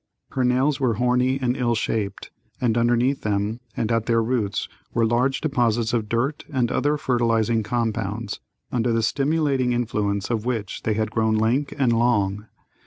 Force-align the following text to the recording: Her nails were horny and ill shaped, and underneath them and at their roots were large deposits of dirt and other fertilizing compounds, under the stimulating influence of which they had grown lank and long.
Her 0.31 0.43
nails 0.43 0.79
were 0.79 0.95
horny 0.95 1.37
and 1.39 1.55
ill 1.55 1.75
shaped, 1.75 2.31
and 2.59 2.75
underneath 2.75 3.21
them 3.21 3.59
and 3.77 3.91
at 3.91 4.07
their 4.07 4.23
roots 4.23 4.67
were 4.95 5.05
large 5.05 5.41
deposits 5.41 5.93
of 5.93 6.09
dirt 6.09 6.43
and 6.51 6.71
other 6.71 6.97
fertilizing 6.97 7.61
compounds, 7.61 8.39
under 8.71 8.93
the 8.93 9.03
stimulating 9.03 9.73
influence 9.73 10.31
of 10.31 10.43
which 10.43 10.81
they 10.81 10.95
had 10.95 11.11
grown 11.11 11.35
lank 11.35 11.75
and 11.77 11.93
long. 11.93 12.47